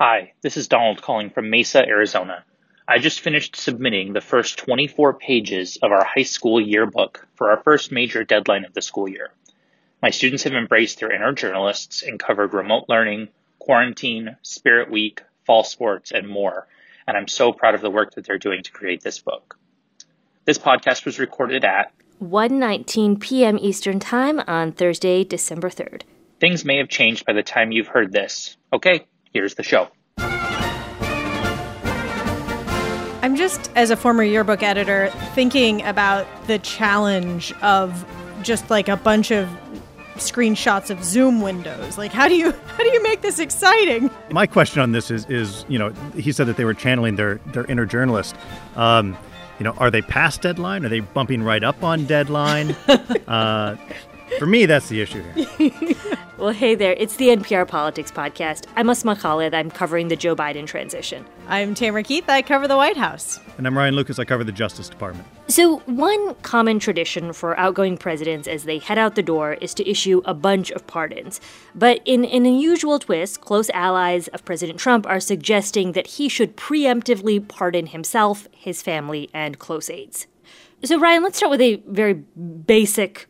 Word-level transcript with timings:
Hi, 0.00 0.34
this 0.42 0.56
is 0.56 0.68
Donald 0.68 1.02
calling 1.02 1.30
from 1.30 1.50
Mesa, 1.50 1.84
Arizona. 1.84 2.44
I 2.86 2.98
just 2.98 3.18
finished 3.18 3.56
submitting 3.56 4.12
the 4.12 4.20
first 4.20 4.56
24 4.58 5.14
pages 5.14 5.76
of 5.82 5.90
our 5.90 6.04
high 6.04 6.22
school 6.22 6.60
yearbook 6.60 7.26
for 7.34 7.50
our 7.50 7.60
first 7.64 7.90
major 7.90 8.22
deadline 8.22 8.64
of 8.64 8.72
the 8.74 8.80
school 8.80 9.08
year. 9.08 9.32
My 10.00 10.10
students 10.10 10.44
have 10.44 10.52
embraced 10.52 11.00
their 11.00 11.10
inner 11.10 11.32
journalists 11.32 12.04
and 12.04 12.16
covered 12.16 12.54
remote 12.54 12.84
learning, 12.88 13.30
quarantine, 13.58 14.36
spirit 14.42 14.88
week, 14.88 15.24
fall 15.44 15.64
sports, 15.64 16.12
and 16.12 16.28
more, 16.28 16.68
and 17.08 17.16
I'm 17.16 17.26
so 17.26 17.52
proud 17.52 17.74
of 17.74 17.80
the 17.80 17.90
work 17.90 18.14
that 18.14 18.24
they're 18.24 18.38
doing 18.38 18.62
to 18.62 18.70
create 18.70 19.02
this 19.02 19.18
book. 19.18 19.58
This 20.44 20.58
podcast 20.58 21.06
was 21.06 21.18
recorded 21.18 21.64
at 21.64 21.90
1:19 22.22 23.18
p.m. 23.18 23.58
Eastern 23.60 23.98
Time 23.98 24.38
on 24.46 24.70
Thursday, 24.70 25.24
December 25.24 25.70
3rd. 25.70 26.02
Things 26.38 26.64
may 26.64 26.76
have 26.76 26.88
changed 26.88 27.26
by 27.26 27.32
the 27.32 27.42
time 27.42 27.72
you've 27.72 27.88
heard 27.88 28.12
this. 28.12 28.56
Okay, 28.72 29.08
Here's 29.32 29.54
the 29.54 29.62
show. 29.62 29.88
I'm 33.20 33.36
just, 33.36 33.70
as 33.74 33.90
a 33.90 33.96
former 33.96 34.22
yearbook 34.22 34.62
editor, 34.62 35.10
thinking 35.34 35.82
about 35.82 36.26
the 36.46 36.58
challenge 36.60 37.52
of 37.62 38.04
just 38.42 38.70
like 38.70 38.88
a 38.88 38.96
bunch 38.96 39.30
of 39.30 39.48
screenshots 40.14 40.90
of 40.90 41.02
Zoom 41.04 41.40
windows. 41.40 41.98
Like, 41.98 42.12
how 42.12 42.28
do 42.28 42.36
you 42.36 42.52
how 42.66 42.78
do 42.78 42.88
you 42.88 43.02
make 43.02 43.22
this 43.22 43.38
exciting? 43.38 44.10
My 44.30 44.46
question 44.46 44.80
on 44.80 44.92
this 44.92 45.10
is 45.10 45.26
is 45.26 45.64
you 45.68 45.78
know 45.78 45.90
he 46.14 46.32
said 46.32 46.46
that 46.46 46.56
they 46.56 46.64
were 46.64 46.74
channeling 46.74 47.16
their 47.16 47.36
their 47.52 47.64
inner 47.66 47.86
journalist. 47.86 48.36
Um, 48.76 49.16
you 49.58 49.64
know, 49.64 49.72
are 49.72 49.90
they 49.90 50.02
past 50.02 50.42
deadline? 50.42 50.84
Are 50.84 50.88
they 50.88 51.00
bumping 51.00 51.42
right 51.42 51.64
up 51.64 51.82
on 51.82 52.06
deadline? 52.06 52.70
uh, 53.28 53.76
for 54.38 54.46
me, 54.46 54.66
that's 54.66 54.88
the 54.88 55.00
issue 55.00 55.22
here. 55.22 55.94
well, 56.38 56.50
hey 56.50 56.74
there. 56.74 56.92
It's 56.92 57.16
the 57.16 57.28
NPR 57.28 57.66
Politics 57.66 58.10
Podcast. 58.10 58.66
I'm 58.76 58.90
Asma 58.90 59.16
Khalid. 59.16 59.54
I'm 59.54 59.70
covering 59.70 60.08
the 60.08 60.16
Joe 60.16 60.36
Biden 60.36 60.66
transition. 60.66 61.24
I'm 61.46 61.74
Tamara 61.74 62.02
Keith. 62.02 62.28
I 62.28 62.42
cover 62.42 62.68
the 62.68 62.76
White 62.76 62.96
House. 62.96 63.40
And 63.56 63.66
I'm 63.66 63.76
Ryan 63.76 63.94
Lucas. 63.94 64.18
I 64.18 64.24
cover 64.24 64.44
the 64.44 64.52
Justice 64.52 64.88
Department. 64.88 65.26
So, 65.48 65.78
one 65.86 66.34
common 66.36 66.78
tradition 66.78 67.32
for 67.32 67.58
outgoing 67.58 67.96
presidents 67.96 68.46
as 68.46 68.64
they 68.64 68.78
head 68.78 68.98
out 68.98 69.14
the 69.14 69.22
door 69.22 69.54
is 69.54 69.72
to 69.74 69.88
issue 69.88 70.20
a 70.24 70.34
bunch 70.34 70.70
of 70.70 70.86
pardons. 70.86 71.40
But 71.74 72.00
in 72.04 72.24
an 72.24 72.44
unusual 72.44 72.98
twist, 72.98 73.40
close 73.40 73.70
allies 73.70 74.28
of 74.28 74.44
President 74.44 74.78
Trump 74.78 75.06
are 75.06 75.20
suggesting 75.20 75.92
that 75.92 76.06
he 76.06 76.28
should 76.28 76.56
preemptively 76.56 77.46
pardon 77.46 77.86
himself, 77.86 78.46
his 78.52 78.82
family, 78.82 79.30
and 79.32 79.58
close 79.58 79.88
aides. 79.88 80.26
So, 80.84 80.98
Ryan, 80.98 81.22
let's 81.22 81.38
start 81.38 81.50
with 81.50 81.60
a 81.60 81.76
very 81.86 82.14
basic 82.14 83.27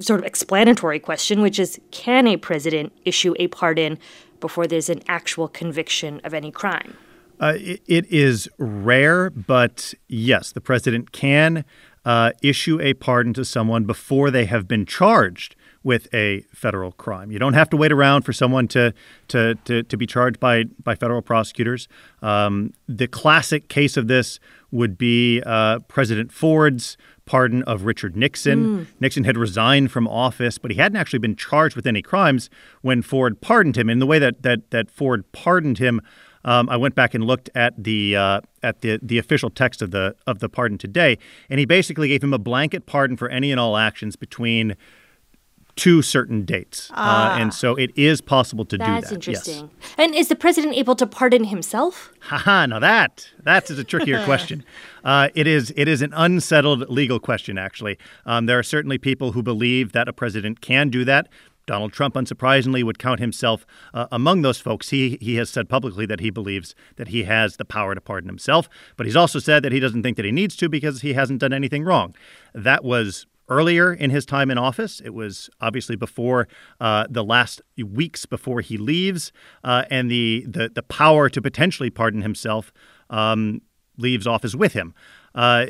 sort 0.00 0.20
of 0.20 0.26
explanatory 0.26 0.98
question, 0.98 1.40
which 1.40 1.58
is 1.58 1.80
can 1.90 2.26
a 2.26 2.36
president 2.36 2.92
issue 3.04 3.34
a 3.38 3.48
pardon 3.48 3.98
before 4.40 4.66
there's 4.66 4.88
an 4.88 5.02
actual 5.08 5.48
conviction 5.48 6.20
of 6.24 6.34
any 6.34 6.50
crime? 6.50 6.96
Uh, 7.40 7.54
it, 7.56 7.82
it 7.86 8.06
is 8.12 8.48
rare, 8.58 9.30
but 9.30 9.94
yes, 10.08 10.52
the 10.52 10.60
president 10.60 11.12
can 11.12 11.64
uh, 12.04 12.32
issue 12.42 12.80
a 12.80 12.94
pardon 12.94 13.32
to 13.34 13.44
someone 13.44 13.84
before 13.84 14.30
they 14.30 14.46
have 14.46 14.66
been 14.66 14.86
charged 14.86 15.54
with 15.82 16.12
a 16.12 16.40
federal 16.52 16.92
crime. 16.92 17.30
You 17.30 17.38
don't 17.38 17.54
have 17.54 17.70
to 17.70 17.76
wait 17.76 17.92
around 17.92 18.22
for 18.22 18.32
someone 18.32 18.68
to 18.68 18.92
to 19.28 19.54
to, 19.64 19.82
to 19.82 19.96
be 19.96 20.06
charged 20.06 20.40
by 20.40 20.64
by 20.82 20.94
federal 20.94 21.22
prosecutors. 21.22 21.88
Um, 22.22 22.74
the 22.88 23.06
classic 23.06 23.68
case 23.68 23.96
of 23.96 24.08
this 24.08 24.40
would 24.70 24.98
be 24.98 25.42
uh, 25.46 25.78
President 25.80 26.32
Ford's 26.32 26.96
pardon 27.24 27.62
of 27.64 27.84
Richard 27.84 28.16
Nixon. 28.16 28.64
Mm. 28.64 28.86
Nixon 29.00 29.24
had 29.24 29.36
resigned 29.36 29.92
from 29.92 30.08
office, 30.08 30.58
but 30.58 30.70
he 30.70 30.78
hadn't 30.78 30.96
actually 30.96 31.18
been 31.18 31.36
charged 31.36 31.76
with 31.76 31.86
any 31.86 32.02
crimes 32.02 32.48
when 32.80 33.02
Ford 33.02 33.40
pardoned 33.40 33.76
him. 33.76 33.88
In 33.88 33.98
the 33.98 34.06
way 34.06 34.18
that 34.18 34.42
that 34.42 34.70
that 34.70 34.90
Ford 34.90 35.30
pardoned 35.32 35.78
him, 35.78 36.00
um, 36.44 36.68
I 36.68 36.76
went 36.76 36.94
back 36.94 37.14
and 37.14 37.24
looked 37.24 37.50
at 37.54 37.82
the 37.82 38.16
uh, 38.16 38.40
at 38.62 38.80
the 38.80 38.98
the 39.02 39.18
official 39.18 39.50
text 39.50 39.82
of 39.82 39.90
the 39.90 40.16
of 40.26 40.40
the 40.40 40.48
pardon 40.48 40.78
today, 40.78 41.18
and 41.48 41.60
he 41.60 41.66
basically 41.66 42.08
gave 42.08 42.22
him 42.22 42.32
a 42.32 42.38
blanket 42.38 42.86
pardon 42.86 43.16
for 43.16 43.28
any 43.28 43.50
and 43.50 43.60
all 43.60 43.76
actions 43.76 44.16
between 44.16 44.74
to 45.78 46.02
certain 46.02 46.44
dates. 46.44 46.90
Ah. 46.94 47.34
Uh, 47.34 47.38
and 47.38 47.54
so 47.54 47.74
it 47.76 47.90
is 47.96 48.20
possible 48.20 48.64
to 48.64 48.76
that's 48.76 48.88
do 48.88 48.92
that. 48.92 49.00
That's 49.00 49.12
interesting. 49.12 49.70
Yes. 49.80 49.94
And 49.96 50.14
is 50.14 50.28
the 50.28 50.36
president 50.36 50.74
able 50.76 50.96
to 50.96 51.06
pardon 51.06 51.44
himself? 51.44 52.12
Haha, 52.20 52.66
now 52.66 52.80
that 52.80 53.28
that 53.42 53.70
is 53.70 53.78
a 53.78 53.84
trickier 53.84 54.24
question. 54.26 54.64
Uh, 55.04 55.28
it 55.34 55.46
is 55.46 55.72
it 55.76 55.88
is 55.88 56.02
an 56.02 56.12
unsettled 56.14 56.88
legal 56.90 57.20
question, 57.20 57.58
actually. 57.58 57.96
Um, 58.26 58.46
there 58.46 58.58
are 58.58 58.64
certainly 58.64 58.98
people 58.98 59.32
who 59.32 59.42
believe 59.42 59.92
that 59.92 60.08
a 60.08 60.12
president 60.12 60.60
can 60.60 60.90
do 60.90 61.04
that. 61.04 61.28
Donald 61.66 61.92
Trump, 61.92 62.14
unsurprisingly, 62.14 62.82
would 62.82 62.98
count 62.98 63.20
himself 63.20 63.66
uh, 63.92 64.06
among 64.10 64.40
those 64.42 64.58
folks. 64.58 64.88
He 64.88 65.18
he 65.20 65.36
has 65.36 65.48
said 65.48 65.68
publicly 65.68 66.06
that 66.06 66.18
he 66.18 66.30
believes 66.30 66.74
that 66.96 67.08
he 67.08 67.24
has 67.24 67.56
the 67.56 67.64
power 67.64 67.94
to 67.94 68.00
pardon 68.00 68.28
himself, 68.28 68.68
but 68.96 69.06
he's 69.06 69.16
also 69.16 69.38
said 69.38 69.62
that 69.62 69.70
he 69.70 69.78
doesn't 69.78 70.02
think 70.02 70.16
that 70.16 70.24
he 70.24 70.32
needs 70.32 70.56
to 70.56 70.68
because 70.68 71.02
he 71.02 71.12
hasn't 71.12 71.40
done 71.40 71.52
anything 71.52 71.84
wrong. 71.84 72.14
That 72.54 72.82
was 72.84 73.26
earlier 73.48 73.92
in 73.92 74.10
his 74.10 74.26
time 74.26 74.50
in 74.50 74.58
office. 74.58 75.00
It 75.04 75.14
was 75.14 75.50
obviously 75.60 75.96
before 75.96 76.48
uh, 76.80 77.06
the 77.08 77.24
last 77.24 77.60
weeks 77.76 78.26
before 78.26 78.60
he 78.60 78.76
leaves, 78.76 79.32
uh, 79.64 79.84
and 79.90 80.10
the, 80.10 80.44
the 80.48 80.68
the 80.68 80.82
power 80.82 81.28
to 81.30 81.40
potentially 81.42 81.90
pardon 81.90 82.22
himself 82.22 82.72
um, 83.10 83.60
leaves 83.96 84.26
office 84.26 84.54
with 84.54 84.72
him. 84.72 84.94
Uh, 85.34 85.66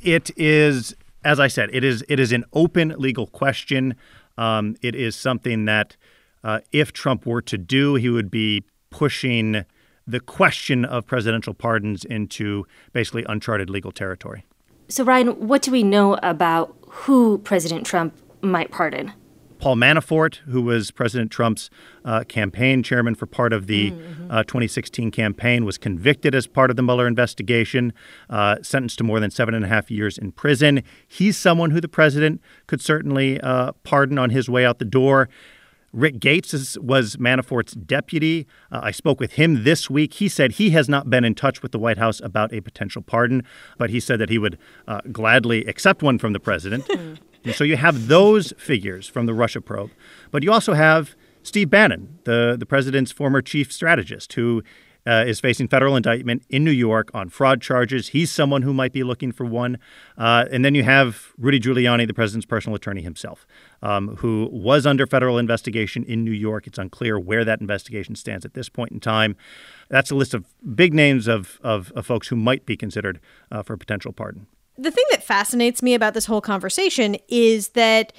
it 0.00 0.30
is, 0.36 0.94
as 1.24 1.38
I 1.38 1.48
said, 1.48 1.70
it 1.72 1.84
is 1.84 2.04
it 2.08 2.18
is 2.18 2.32
an 2.32 2.44
open 2.52 2.94
legal 2.98 3.26
question. 3.26 3.94
Um, 4.38 4.76
it 4.80 4.94
is 4.94 5.14
something 5.16 5.66
that, 5.66 5.96
uh, 6.42 6.60
if 6.72 6.92
Trump 6.92 7.26
were 7.26 7.42
to 7.42 7.58
do, 7.58 7.96
he 7.96 8.08
would 8.08 8.30
be 8.30 8.64
pushing 8.90 9.64
the 10.06 10.20
question 10.20 10.84
of 10.84 11.06
presidential 11.06 11.54
pardons 11.54 12.04
into 12.04 12.64
basically 12.92 13.24
uncharted 13.28 13.68
legal 13.68 13.92
territory. 13.92 14.44
So, 14.90 15.04
Ryan, 15.04 15.46
what 15.46 15.62
do 15.62 15.70
we 15.70 15.84
know 15.84 16.14
about 16.20 16.76
who 16.88 17.38
President 17.38 17.86
Trump 17.86 18.12
might 18.42 18.72
pardon? 18.72 19.12
Paul 19.60 19.76
Manafort, 19.76 20.36
who 20.48 20.62
was 20.62 20.90
President 20.90 21.30
Trump's 21.30 21.70
uh, 22.04 22.24
campaign 22.24 22.82
chairman 22.82 23.14
for 23.14 23.26
part 23.26 23.52
of 23.52 23.68
the 23.68 23.92
mm-hmm. 23.92 24.30
uh, 24.30 24.42
2016 24.42 25.12
campaign, 25.12 25.64
was 25.64 25.78
convicted 25.78 26.34
as 26.34 26.48
part 26.48 26.70
of 26.70 26.76
the 26.76 26.82
Mueller 26.82 27.06
investigation, 27.06 27.92
uh, 28.30 28.56
sentenced 28.62 28.98
to 28.98 29.04
more 29.04 29.20
than 29.20 29.30
seven 29.30 29.54
and 29.54 29.64
a 29.64 29.68
half 29.68 29.92
years 29.92 30.18
in 30.18 30.32
prison. 30.32 30.82
He's 31.06 31.36
someone 31.36 31.70
who 31.70 31.80
the 31.80 31.88
president 31.88 32.40
could 32.66 32.80
certainly 32.80 33.40
uh, 33.42 33.72
pardon 33.84 34.18
on 34.18 34.30
his 34.30 34.48
way 34.48 34.66
out 34.66 34.80
the 34.80 34.84
door. 34.84 35.28
Rick 35.92 36.20
Gates 36.20 36.54
is, 36.54 36.78
was 36.78 37.16
Manafort's 37.16 37.72
deputy. 37.72 38.46
Uh, 38.70 38.80
I 38.82 38.90
spoke 38.90 39.18
with 39.18 39.32
him 39.32 39.64
this 39.64 39.90
week. 39.90 40.14
He 40.14 40.28
said 40.28 40.52
he 40.52 40.70
has 40.70 40.88
not 40.88 41.10
been 41.10 41.24
in 41.24 41.34
touch 41.34 41.62
with 41.62 41.72
the 41.72 41.78
White 41.78 41.98
House 41.98 42.20
about 42.20 42.52
a 42.52 42.60
potential 42.60 43.02
pardon, 43.02 43.42
but 43.78 43.90
he 43.90 43.98
said 43.98 44.20
that 44.20 44.28
he 44.28 44.38
would 44.38 44.58
uh, 44.86 45.00
gladly 45.10 45.64
accept 45.64 46.02
one 46.02 46.18
from 46.18 46.32
the 46.32 46.40
president. 46.40 46.88
and 47.44 47.54
so 47.54 47.64
you 47.64 47.76
have 47.76 48.06
those 48.06 48.52
figures 48.56 49.08
from 49.08 49.26
the 49.26 49.34
Russia 49.34 49.60
probe, 49.60 49.90
but 50.30 50.42
you 50.42 50.52
also 50.52 50.74
have 50.74 51.16
Steve 51.42 51.70
Bannon, 51.70 52.18
the, 52.24 52.56
the 52.58 52.66
president's 52.66 53.10
former 53.10 53.42
chief 53.42 53.72
strategist, 53.72 54.34
who 54.34 54.62
uh, 55.06 55.24
is 55.26 55.40
facing 55.40 55.68
federal 55.68 55.96
indictment 55.96 56.42
in 56.48 56.64
New 56.64 56.70
York 56.70 57.10
on 57.14 57.28
fraud 57.28 57.60
charges. 57.60 58.08
He's 58.08 58.30
someone 58.30 58.62
who 58.62 58.72
might 58.72 58.92
be 58.92 59.02
looking 59.02 59.32
for 59.32 59.44
one. 59.44 59.78
Uh, 60.18 60.46
and 60.50 60.64
then 60.64 60.74
you 60.74 60.82
have 60.82 61.32
Rudy 61.38 61.60
Giuliani, 61.60 62.06
the 62.06 62.14
president's 62.14 62.46
personal 62.46 62.76
attorney 62.76 63.02
himself, 63.02 63.46
um, 63.82 64.16
who 64.16 64.48
was 64.52 64.86
under 64.86 65.06
federal 65.06 65.38
investigation 65.38 66.04
in 66.04 66.24
New 66.24 66.32
York. 66.32 66.66
It's 66.66 66.78
unclear 66.78 67.18
where 67.18 67.44
that 67.44 67.60
investigation 67.60 68.14
stands 68.14 68.44
at 68.44 68.54
this 68.54 68.68
point 68.68 68.92
in 68.92 69.00
time. 69.00 69.36
That's 69.88 70.10
a 70.10 70.14
list 70.14 70.34
of 70.34 70.44
big 70.74 70.94
names 70.94 71.26
of, 71.26 71.58
of, 71.62 71.92
of 71.92 72.06
folks 72.06 72.28
who 72.28 72.36
might 72.36 72.66
be 72.66 72.76
considered 72.76 73.20
uh, 73.50 73.62
for 73.62 73.74
a 73.74 73.78
potential 73.78 74.12
pardon. 74.12 74.46
The 74.76 74.90
thing 74.90 75.04
that 75.10 75.22
fascinates 75.22 75.82
me 75.82 75.94
about 75.94 76.14
this 76.14 76.24
whole 76.26 76.40
conversation 76.40 77.16
is 77.28 77.70
that 77.70 78.12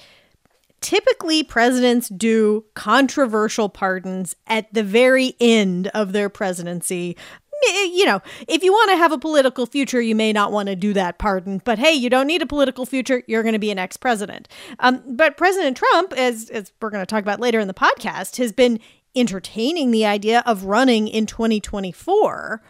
typically 0.82 1.44
presidents 1.44 2.10
do 2.10 2.66
controversial 2.74 3.70
pardons 3.70 4.36
at 4.48 4.74
the 4.74 4.84
very 4.84 5.36
end 5.40 5.88
of 5.90 6.12
their 6.12 6.30
presidency. 6.30 7.16
You 7.64 8.06
know, 8.06 8.22
if 8.48 8.64
you 8.64 8.72
want 8.72 8.90
to 8.90 8.98
have 8.98 9.12
a 9.12 9.20
political 9.20 9.68
future, 9.68 10.02
you 10.02 10.16
may 10.16 10.34
not 10.34 10.52
want 10.52 10.68
to 10.68 10.76
do 10.76 10.94
that 10.94 11.20
pardon. 11.20 11.62
But 11.64 11.78
hey, 11.78 11.94
you 11.94 12.10
don't 12.10 12.26
need 12.26 12.42
a 12.42 12.48
political 12.48 12.88
future. 12.88 13.22
You're 13.28 13.44
going 13.44 13.54
to 13.54 13.60
be 13.60 13.70
an 13.70 13.78
ex 13.78 13.98
president. 13.98 14.48
Um, 14.80 15.04
but 15.08 15.38
President 15.38 15.78
Trump, 15.78 16.14
as, 16.14 16.50
as 16.50 16.72
we're 16.82 16.90
going 16.90 17.04
to 17.04 17.06
talk 17.06 17.22
about 17.22 17.40
later 17.40 17.60
in 17.60 17.68
the 17.68 17.74
podcast, 17.76 18.38
has 18.38 18.52
been 18.52 18.80
entertaining 19.16 19.92
the 19.92 20.06
idea 20.06 20.42
of 20.48 20.64
running 20.64 21.08
in 21.08 21.28
2024. 21.28 22.64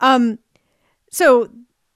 Um, 0.00 0.38
so 1.10 1.48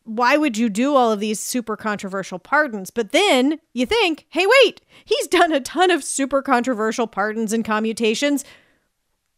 why 0.09 0.39
would 0.39 0.57
you 0.57 0.71
do 0.71 0.95
all 0.95 1.13
of 1.13 1.21
these 1.21 1.39
super 1.39 1.77
controversial 1.77 2.39
pardons? 2.39 2.89
But 2.91 3.13
then 3.13 3.61
you 3.75 3.85
think, 3.85 4.25
hey, 4.31 4.47
wait, 4.63 4.81
he's 5.05 5.27
done 5.27 5.53
a 5.53 5.61
ton 5.61 5.91
of 5.91 6.03
super 6.03 6.41
controversial 6.41 7.07
pardons 7.07 7.53
and 7.53 7.65
commutations 7.65 8.45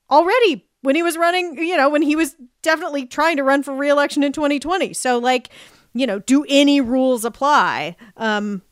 already 0.08 0.64
when 0.82 0.94
he 0.94 1.02
was 1.02 1.16
running, 1.16 1.58
you 1.58 1.76
know, 1.76 1.90
when 1.90 2.02
he 2.02 2.14
was 2.14 2.36
definitely 2.62 3.04
trying 3.04 3.36
to 3.36 3.42
run 3.42 3.64
for 3.64 3.74
reelection 3.74 4.22
in 4.22 4.32
2020. 4.32 4.94
So, 4.94 5.18
like, 5.18 5.50
you 5.92 6.06
know, 6.06 6.20
do 6.20 6.46
any 6.48 6.80
rules 6.80 7.24
apply? 7.24 7.96
Um, 8.16 8.62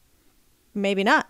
maybe 0.75 1.03
not. 1.03 1.29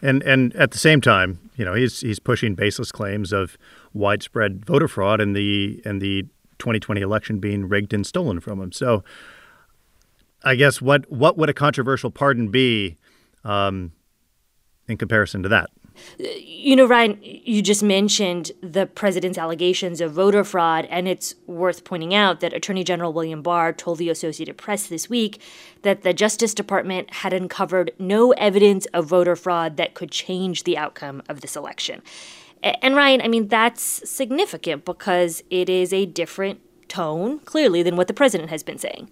And 0.00 0.22
and 0.22 0.54
at 0.56 0.70
the 0.70 0.78
same 0.78 1.02
time, 1.02 1.50
you 1.56 1.64
know, 1.64 1.74
he's 1.74 2.00
he's 2.00 2.18
pushing 2.18 2.54
baseless 2.54 2.90
claims 2.90 3.32
of 3.32 3.58
widespread 3.92 4.64
voter 4.64 4.88
fraud 4.88 5.20
and 5.20 5.36
the 5.36 5.82
and 5.84 6.00
the 6.00 6.22
2020 6.58 7.00
election 7.00 7.38
being 7.38 7.68
rigged 7.68 7.92
and 7.92 8.06
stolen 8.06 8.40
from 8.40 8.60
him. 8.60 8.72
So, 8.72 9.04
I 10.44 10.54
guess 10.54 10.80
what 10.80 11.10
what 11.10 11.36
would 11.38 11.48
a 11.48 11.54
controversial 11.54 12.10
pardon 12.10 12.48
be 12.48 12.98
um, 13.44 13.92
in 14.88 14.96
comparison 14.96 15.42
to 15.42 15.48
that? 15.48 15.70
You 16.18 16.74
know, 16.74 16.86
Ryan, 16.86 17.18
you 17.22 17.62
just 17.62 17.82
mentioned 17.82 18.50
the 18.60 18.86
president's 18.86 19.38
allegations 19.38 20.00
of 20.00 20.12
voter 20.12 20.42
fraud, 20.42 20.86
and 20.90 21.06
it's 21.06 21.36
worth 21.46 21.84
pointing 21.84 22.12
out 22.12 22.40
that 22.40 22.52
Attorney 22.52 22.82
General 22.82 23.12
William 23.12 23.42
Barr 23.42 23.72
told 23.72 23.98
the 23.98 24.10
Associated 24.10 24.56
Press 24.56 24.88
this 24.88 25.08
week 25.08 25.40
that 25.82 26.02
the 26.02 26.12
Justice 26.12 26.52
Department 26.52 27.14
had 27.14 27.32
uncovered 27.32 27.92
no 27.98 28.32
evidence 28.32 28.86
of 28.86 29.06
voter 29.06 29.36
fraud 29.36 29.76
that 29.76 29.94
could 29.94 30.10
change 30.10 30.64
the 30.64 30.76
outcome 30.76 31.22
of 31.28 31.42
this 31.42 31.54
election. 31.54 32.02
And 32.62 32.96
Ryan, 32.96 33.20
I 33.20 33.28
mean, 33.28 33.48
that's 33.48 34.08
significant 34.08 34.84
because 34.84 35.44
it 35.50 35.68
is 35.68 35.92
a 35.92 36.06
different 36.06 36.60
tone, 36.88 37.38
clearly, 37.40 37.82
than 37.82 37.96
what 37.96 38.08
the 38.08 38.14
president 38.14 38.50
has 38.50 38.62
been 38.62 38.78
saying. 38.78 39.10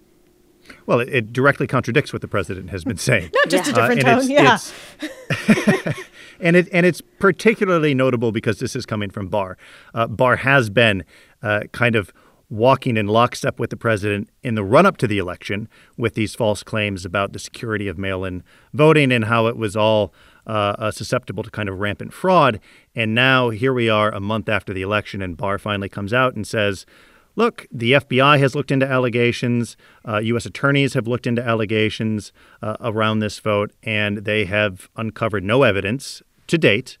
Well, 0.85 0.99
it, 0.99 1.09
it 1.09 1.33
directly 1.33 1.67
contradicts 1.67 2.13
what 2.13 2.21
the 2.21 2.27
president 2.27 2.69
has 2.69 2.83
been 2.83 2.97
saying. 2.97 3.31
Not 3.35 3.49
just 3.49 3.67
yeah. 3.67 3.71
a 3.71 3.95
different 3.95 4.03
uh, 4.05 4.19
tone, 4.19 4.29
yeah. 4.29 5.93
and 6.39 6.55
it 6.55 6.67
and 6.71 6.85
it's 6.85 7.01
particularly 7.01 7.93
notable 7.93 8.31
because 8.31 8.59
this 8.59 8.75
is 8.75 8.85
coming 8.85 9.09
from 9.09 9.27
Barr. 9.27 9.57
Uh, 9.93 10.07
Barr 10.07 10.37
has 10.37 10.69
been 10.69 11.03
uh, 11.41 11.61
kind 11.71 11.95
of 11.95 12.13
walking 12.49 12.97
in 12.97 13.07
lockstep 13.07 13.59
with 13.59 13.71
the 13.71 13.77
president 13.77 14.29
in 14.43 14.53
the 14.53 14.63
run 14.63 14.85
up 14.85 14.97
to 14.97 15.07
the 15.07 15.17
election 15.17 15.67
with 15.97 16.13
these 16.13 16.35
false 16.35 16.61
claims 16.61 17.03
about 17.03 17.33
the 17.33 17.39
security 17.39 17.87
of 17.87 17.97
mail 17.97 18.23
in 18.23 18.43
voting 18.73 19.11
and 19.11 19.25
how 19.25 19.47
it 19.47 19.57
was 19.57 19.75
all 19.75 20.13
uh, 20.45 20.75
uh, 20.77 20.91
susceptible 20.91 21.41
to 21.41 21.49
kind 21.49 21.67
of 21.67 21.79
rampant 21.79 22.13
fraud. 22.13 22.59
And 22.95 23.15
now 23.15 23.49
here 23.49 23.73
we 23.73 23.89
are 23.89 24.11
a 24.11 24.19
month 24.19 24.49
after 24.49 24.71
the 24.71 24.83
election, 24.83 25.21
and 25.21 25.35
Barr 25.35 25.57
finally 25.57 25.89
comes 25.89 26.13
out 26.13 26.35
and 26.35 26.45
says, 26.45 26.85
Look, 27.35 27.67
the 27.71 27.93
FBI 27.93 28.39
has 28.39 28.55
looked 28.55 28.71
into 28.71 28.85
allegations. 28.85 29.75
Uh, 30.07 30.17
U.S. 30.19 30.45
attorneys 30.45 30.93
have 30.93 31.07
looked 31.07 31.25
into 31.25 31.43
allegations 31.43 32.31
uh, 32.61 32.77
around 32.81 33.19
this 33.19 33.39
vote, 33.39 33.71
and 33.81 34.19
they 34.19 34.45
have 34.45 34.89
uncovered 34.95 35.43
no 35.43 35.63
evidence 35.63 36.21
to 36.47 36.57
date 36.57 36.97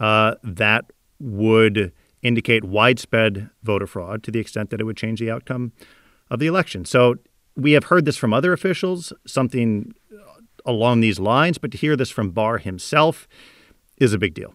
uh, 0.00 0.34
that 0.42 0.86
would 1.20 1.92
indicate 2.22 2.64
widespread 2.64 3.50
voter 3.62 3.86
fraud 3.86 4.22
to 4.24 4.30
the 4.30 4.40
extent 4.40 4.70
that 4.70 4.80
it 4.80 4.84
would 4.84 4.96
change 4.96 5.20
the 5.20 5.30
outcome 5.30 5.72
of 6.30 6.40
the 6.40 6.46
election. 6.46 6.84
So 6.84 7.16
we 7.56 7.72
have 7.72 7.84
heard 7.84 8.04
this 8.04 8.16
from 8.16 8.32
other 8.32 8.52
officials, 8.52 9.12
something 9.26 9.94
along 10.64 11.00
these 11.00 11.18
lines, 11.18 11.58
but 11.58 11.70
to 11.72 11.78
hear 11.78 11.96
this 11.96 12.10
from 12.10 12.30
Barr 12.30 12.58
himself 12.58 13.28
is 13.96 14.12
a 14.12 14.18
big 14.18 14.34
deal. 14.34 14.54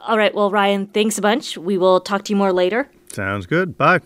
All 0.00 0.16
right. 0.16 0.34
Well, 0.34 0.50
Ryan, 0.50 0.86
thanks 0.86 1.18
a 1.18 1.22
bunch. 1.22 1.58
We 1.58 1.76
will 1.76 2.00
talk 2.00 2.24
to 2.24 2.32
you 2.32 2.36
more 2.36 2.52
later. 2.52 2.90
Sounds 3.12 3.46
good. 3.46 3.76
Bye. 3.76 4.00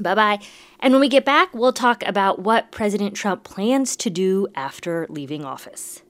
Bye 0.00 0.14
bye. 0.14 0.38
And 0.80 0.92
when 0.92 1.00
we 1.00 1.08
get 1.08 1.24
back, 1.24 1.54
we'll 1.54 1.72
talk 1.72 2.06
about 2.06 2.40
what 2.40 2.70
President 2.70 3.14
Trump 3.14 3.44
plans 3.44 3.96
to 3.96 4.10
do 4.10 4.48
after 4.54 5.06
leaving 5.08 5.44
office. 5.44 6.02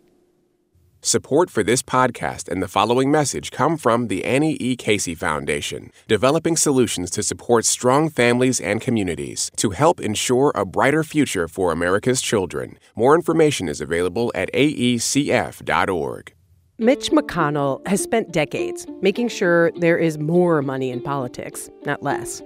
Support 1.05 1.51
for 1.51 1.63
this 1.63 1.83
podcast 1.83 2.49
and 2.49 2.63
the 2.63 2.67
following 2.67 3.11
message 3.11 3.51
come 3.51 3.77
from 3.77 4.09
the 4.09 4.25
Annie 4.25 4.57
E. 4.59 4.75
Casey 4.75 5.15
Foundation, 5.15 5.91
developing 6.09 6.57
solutions 6.57 7.11
to 7.11 7.23
support 7.23 7.67
strong 7.67 8.09
families 8.09 8.59
and 8.59 8.81
communities 8.81 9.51
to 9.57 9.71
help 9.71 10.01
ensure 10.01 10.51
a 10.55 10.65
brighter 10.65 11.05
future 11.05 11.47
for 11.47 11.73
America's 11.73 12.23
children. 12.23 12.79
More 12.97 13.15
information 13.15 13.69
is 13.69 13.83
available 13.83 14.33
at 14.35 14.51
aecf.org. 14.55 16.33
Mitch 16.79 17.11
McConnell 17.11 17.87
has 17.87 18.03
spent 18.03 18.33
decades 18.33 18.87
making 19.03 19.29
sure 19.29 19.73
there 19.73 19.99
is 19.99 20.17
more 20.17 20.63
money 20.63 20.91
in 20.91 21.03
politics, 21.03 21.69
not 21.85 22.03
less. 22.03 22.41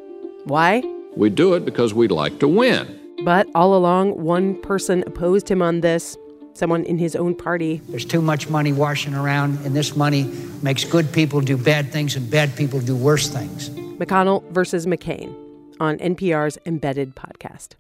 Why? 0.46 0.82
We 1.16 1.30
do 1.30 1.54
it 1.54 1.64
because 1.64 1.94
we'd 1.94 2.10
like 2.10 2.38
to 2.40 2.48
win. 2.48 2.98
But 3.24 3.48
all 3.54 3.74
along, 3.76 4.22
one 4.22 4.60
person 4.62 5.02
opposed 5.06 5.48
him 5.50 5.62
on 5.62 5.80
this 5.80 6.16
someone 6.54 6.84
in 6.84 6.98
his 6.98 7.14
own 7.14 7.34
party. 7.34 7.80
There's 7.88 8.04
too 8.04 8.20
much 8.20 8.50
money 8.50 8.72
washing 8.72 9.14
around, 9.14 9.64
and 9.64 9.76
this 9.76 9.94
money 9.96 10.24
makes 10.62 10.82
good 10.84 11.12
people 11.12 11.40
do 11.40 11.56
bad 11.56 11.92
things 11.92 12.16
and 12.16 12.28
bad 12.28 12.54
people 12.56 12.80
do 12.80 12.96
worse 12.96 13.28
things. 13.28 13.70
McConnell 13.70 14.48
versus 14.50 14.84
McCain 14.84 15.34
on 15.78 15.98
NPR's 15.98 16.58
Embedded 16.66 17.14
podcast. 17.14 17.70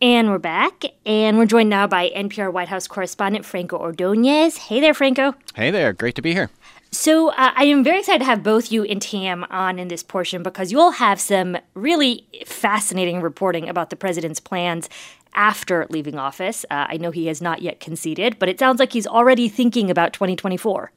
And 0.00 0.28
we're 0.28 0.38
back, 0.38 0.84
and 1.04 1.38
we're 1.38 1.46
joined 1.46 1.70
now 1.70 1.86
by 1.86 2.10
NPR 2.10 2.52
White 2.52 2.68
House 2.68 2.86
correspondent 2.86 3.44
Franco 3.44 3.78
Ordoñez. 3.78 4.58
Hey 4.58 4.78
there, 4.80 4.94
Franco. 4.94 5.34
Hey 5.54 5.70
there. 5.70 5.92
Great 5.92 6.14
to 6.16 6.22
be 6.22 6.32
here. 6.32 6.50
So 6.96 7.28
uh, 7.28 7.52
I 7.54 7.64
am 7.64 7.84
very 7.84 7.98
excited 7.98 8.20
to 8.20 8.24
have 8.24 8.42
both 8.42 8.72
you 8.72 8.82
and 8.82 9.02
Tam 9.02 9.44
on 9.50 9.78
in 9.78 9.88
this 9.88 10.02
portion 10.02 10.42
because 10.42 10.72
you'll 10.72 10.92
have 10.92 11.20
some 11.20 11.58
really 11.74 12.26
fascinating 12.46 13.20
reporting 13.20 13.68
about 13.68 13.90
the 13.90 13.96
president's 13.96 14.40
plans 14.40 14.88
after 15.34 15.86
leaving 15.90 16.18
office. 16.18 16.64
Uh, 16.70 16.86
I 16.88 16.96
know 16.96 17.10
he 17.10 17.26
has 17.26 17.42
not 17.42 17.60
yet 17.60 17.80
conceded, 17.80 18.38
but 18.38 18.48
it 18.48 18.58
sounds 18.58 18.80
like 18.80 18.94
he's 18.94 19.06
already 19.06 19.46
thinking 19.46 19.90
about 19.90 20.14
2024. 20.14 20.90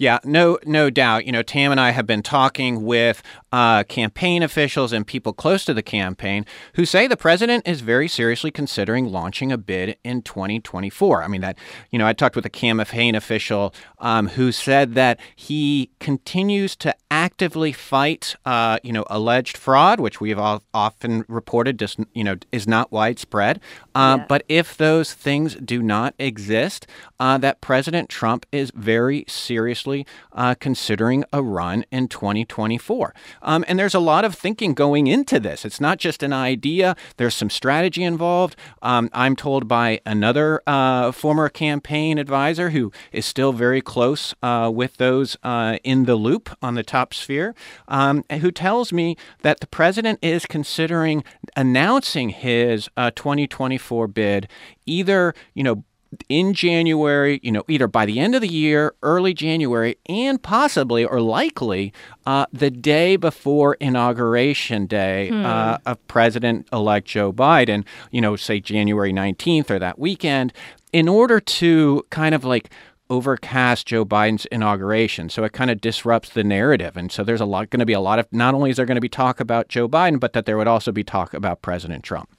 Yeah, 0.00 0.18
no, 0.24 0.58
no 0.64 0.88
doubt. 0.88 1.26
You 1.26 1.32
know, 1.32 1.42
Tam 1.42 1.70
and 1.70 1.78
I 1.78 1.90
have 1.90 2.06
been 2.06 2.22
talking 2.22 2.86
with 2.86 3.22
uh, 3.52 3.84
campaign 3.84 4.42
officials 4.42 4.94
and 4.94 5.06
people 5.06 5.34
close 5.34 5.62
to 5.66 5.74
the 5.74 5.82
campaign 5.82 6.46
who 6.74 6.86
say 6.86 7.06
the 7.06 7.18
president 7.18 7.68
is 7.68 7.82
very 7.82 8.08
seriously 8.08 8.50
considering 8.50 9.12
launching 9.12 9.52
a 9.52 9.58
bid 9.58 9.98
in 10.02 10.22
2024. 10.22 11.22
I 11.22 11.28
mean, 11.28 11.42
that, 11.42 11.58
you 11.90 11.98
know, 11.98 12.06
I 12.06 12.14
talked 12.14 12.34
with 12.34 12.46
a 12.46 12.50
campaign 12.50 13.14
official 13.14 13.74
um, 13.98 14.28
who 14.28 14.52
said 14.52 14.94
that 14.94 15.20
he 15.36 15.90
continues 16.00 16.76
to 16.76 16.94
actively 17.10 17.72
fight, 17.72 18.36
uh, 18.46 18.78
you 18.82 18.94
know, 18.94 19.04
alleged 19.10 19.58
fraud, 19.58 20.00
which 20.00 20.18
we 20.18 20.30
have 20.30 20.62
often 20.72 21.26
reported, 21.28 21.78
just, 21.78 21.98
you 22.14 22.24
know, 22.24 22.36
is 22.52 22.66
not 22.66 22.90
widespread. 22.90 23.60
Uh, 23.94 24.16
yeah. 24.18 24.26
But 24.26 24.44
if 24.48 24.78
those 24.78 25.12
things 25.12 25.56
do 25.56 25.82
not 25.82 26.14
exist, 26.18 26.86
uh, 27.18 27.36
that 27.36 27.60
President 27.60 28.08
Trump 28.08 28.46
is 28.50 28.72
very 28.74 29.26
seriously 29.28 29.89
uh, 30.32 30.54
considering 30.58 31.24
a 31.32 31.42
run 31.42 31.84
in 31.90 32.08
2024. 32.08 33.14
Um, 33.42 33.64
and 33.68 33.78
there's 33.78 33.94
a 33.94 34.00
lot 34.00 34.24
of 34.24 34.34
thinking 34.34 34.74
going 34.74 35.06
into 35.06 35.40
this. 35.40 35.64
It's 35.64 35.80
not 35.80 35.98
just 35.98 36.22
an 36.22 36.32
idea, 36.32 36.96
there's 37.16 37.34
some 37.34 37.50
strategy 37.50 38.02
involved. 38.02 38.56
Um, 38.82 39.10
I'm 39.12 39.36
told 39.36 39.68
by 39.68 40.00
another 40.06 40.62
uh, 40.66 41.12
former 41.12 41.48
campaign 41.48 42.18
advisor 42.18 42.70
who 42.70 42.92
is 43.12 43.26
still 43.26 43.52
very 43.52 43.80
close 43.80 44.34
uh, 44.42 44.70
with 44.72 44.96
those 44.96 45.36
uh, 45.42 45.78
in 45.84 46.04
the 46.04 46.16
loop 46.16 46.50
on 46.62 46.74
the 46.74 46.82
top 46.82 47.14
sphere, 47.14 47.54
um, 47.88 48.24
who 48.40 48.50
tells 48.50 48.92
me 48.92 49.16
that 49.42 49.60
the 49.60 49.66
president 49.66 50.18
is 50.22 50.46
considering 50.46 51.24
announcing 51.56 52.30
his 52.30 52.88
uh, 52.96 53.10
2024 53.14 54.08
bid 54.08 54.48
either, 54.86 55.34
you 55.54 55.62
know, 55.62 55.84
in 56.28 56.54
January, 56.54 57.40
you 57.42 57.52
know, 57.52 57.62
either 57.68 57.86
by 57.86 58.06
the 58.06 58.18
end 58.18 58.34
of 58.34 58.40
the 58.40 58.48
year, 58.48 58.94
early 59.02 59.32
January, 59.34 59.96
and 60.06 60.42
possibly 60.42 61.04
or 61.04 61.20
likely 61.20 61.92
uh, 62.26 62.46
the 62.52 62.70
day 62.70 63.16
before 63.16 63.74
Inauguration 63.74 64.86
Day 64.86 65.28
hmm. 65.28 65.44
uh, 65.44 65.78
of 65.86 66.06
President 66.08 66.68
elect 66.72 67.06
Joe 67.06 67.32
Biden, 67.32 67.84
you 68.10 68.20
know, 68.20 68.36
say 68.36 68.60
January 68.60 69.12
19th 69.12 69.70
or 69.70 69.78
that 69.78 69.98
weekend, 69.98 70.52
in 70.92 71.08
order 71.08 71.38
to 71.38 72.04
kind 72.10 72.34
of 72.34 72.44
like 72.44 72.70
overcast 73.08 73.88
Joe 73.88 74.04
Biden's 74.04 74.46
inauguration. 74.46 75.28
So 75.28 75.42
it 75.42 75.52
kind 75.52 75.70
of 75.70 75.80
disrupts 75.80 76.30
the 76.30 76.44
narrative. 76.44 76.96
And 76.96 77.10
so 77.10 77.24
there's 77.24 77.40
a 77.40 77.44
lot 77.44 77.68
going 77.70 77.80
to 77.80 77.86
be 77.86 77.92
a 77.92 78.00
lot 78.00 78.20
of 78.20 78.26
not 78.32 78.54
only 78.54 78.70
is 78.70 78.76
there 78.76 78.86
going 78.86 78.94
to 78.94 79.00
be 79.00 79.08
talk 79.08 79.40
about 79.40 79.68
Joe 79.68 79.88
Biden, 79.88 80.20
but 80.20 80.32
that 80.32 80.46
there 80.46 80.56
would 80.56 80.68
also 80.68 80.92
be 80.92 81.02
talk 81.02 81.34
about 81.34 81.60
President 81.60 82.04
Trump. 82.04 82.30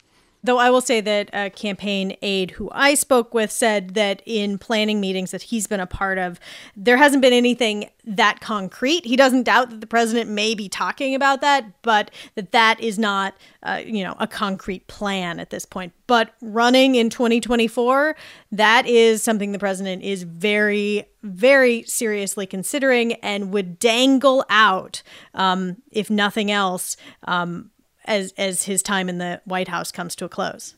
Though 0.43 0.57
I 0.57 0.71
will 0.71 0.81
say 0.81 1.01
that 1.01 1.29
a 1.33 1.49
campaign 1.51 2.15
aide 2.21 2.51
who 2.51 2.69
I 2.73 2.95
spoke 2.95 3.33
with 3.33 3.51
said 3.51 3.93
that 3.93 4.23
in 4.25 4.57
planning 4.57 4.99
meetings 4.99 5.31
that 5.31 5.43
he's 5.43 5.67
been 5.67 5.79
a 5.79 5.85
part 5.85 6.17
of, 6.17 6.39
there 6.75 6.97
hasn't 6.97 7.21
been 7.21 7.33
anything 7.33 7.89
that 8.05 8.39
concrete. 8.39 9.05
He 9.05 9.15
doesn't 9.15 9.43
doubt 9.43 9.69
that 9.69 9.81
the 9.81 9.87
president 9.87 10.31
may 10.31 10.55
be 10.55 10.67
talking 10.67 11.13
about 11.13 11.41
that, 11.41 11.65
but 11.83 12.09
that 12.33 12.51
that 12.53 12.79
is 12.79 12.97
not, 12.97 13.35
uh, 13.61 13.81
you 13.85 14.03
know, 14.03 14.15
a 14.19 14.25
concrete 14.25 14.87
plan 14.87 15.39
at 15.39 15.51
this 15.51 15.65
point. 15.65 15.93
But 16.07 16.33
running 16.41 16.95
in 16.95 17.11
2024, 17.11 18.15
that 18.53 18.87
is 18.87 19.21
something 19.21 19.51
the 19.51 19.59
president 19.59 20.01
is 20.01 20.23
very, 20.23 21.05
very 21.21 21.83
seriously 21.83 22.47
considering 22.47 23.13
and 23.13 23.53
would 23.53 23.77
dangle 23.77 24.43
out, 24.49 25.03
um, 25.35 25.77
if 25.91 26.09
nothing 26.09 26.49
else, 26.49 26.97
um, 27.25 27.69
as 28.11 28.33
as 28.37 28.63
his 28.63 28.83
time 28.83 29.09
in 29.09 29.17
the 29.17 29.41
White 29.45 29.69
House 29.69 29.91
comes 29.91 30.15
to 30.17 30.25
a 30.25 30.29
close. 30.29 30.75